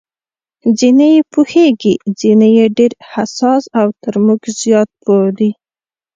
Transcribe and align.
ځینې 0.79 1.07
یې 1.15 1.21
پوهېږي، 1.33 1.93
ځینې 2.19 2.49
یې 2.57 2.65
ډېر 2.77 2.91
حساس 3.11 3.63
او 3.79 3.87
تر 4.03 4.15
موږ 4.25 4.41
زیات 4.61 4.89
پوه 5.03 5.27
دي. 5.37 5.51